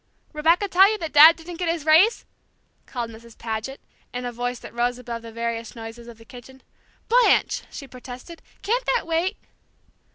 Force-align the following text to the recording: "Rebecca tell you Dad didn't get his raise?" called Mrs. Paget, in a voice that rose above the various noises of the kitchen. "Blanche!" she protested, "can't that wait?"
"Rebecca 0.33 0.67
tell 0.67 0.91
you 0.91 0.97
Dad 0.97 1.35
didn't 1.35 1.57
get 1.57 1.69
his 1.69 1.85
raise?" 1.85 2.25
called 2.87 3.11
Mrs. 3.11 3.37
Paget, 3.37 3.79
in 4.11 4.25
a 4.25 4.31
voice 4.31 4.57
that 4.57 4.73
rose 4.73 4.97
above 4.97 5.21
the 5.21 5.31
various 5.31 5.75
noises 5.75 6.07
of 6.07 6.17
the 6.17 6.25
kitchen. 6.25 6.63
"Blanche!" 7.07 7.61
she 7.69 7.87
protested, 7.87 8.41
"can't 8.63 8.83
that 8.95 9.05
wait?" 9.05 9.37